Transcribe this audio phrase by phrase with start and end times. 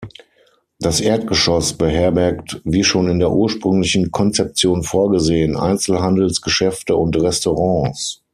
[0.79, 8.23] Das Erdgeschoss beherbergt wie schon in der ursprünglichen Konzeption vorgesehen Einzelhandelsgeschäfte und Restaurants.